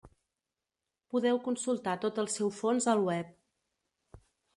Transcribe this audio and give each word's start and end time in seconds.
Podeu 1.15 1.37
consultar 1.47 1.93
tot 2.05 2.21
el 2.23 2.31
seu 2.37 2.49
fons 2.61 2.87
al 2.95 3.05
web. 3.11 4.19